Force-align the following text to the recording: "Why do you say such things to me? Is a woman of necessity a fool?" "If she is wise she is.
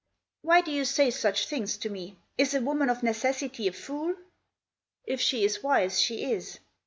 "Why 0.41 0.61
do 0.61 0.71
you 0.71 0.83
say 0.83 1.11
such 1.11 1.45
things 1.47 1.77
to 1.77 1.87
me? 1.91 2.17
Is 2.35 2.55
a 2.55 2.59
woman 2.61 2.89
of 2.89 3.03
necessity 3.03 3.67
a 3.67 3.71
fool?" 3.71 4.15
"If 5.05 5.21
she 5.21 5.45
is 5.45 5.61
wise 5.61 6.01
she 6.01 6.31
is. 6.33 6.57